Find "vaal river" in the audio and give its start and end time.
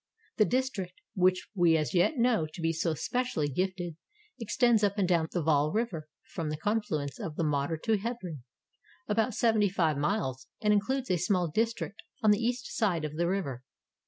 5.43-6.09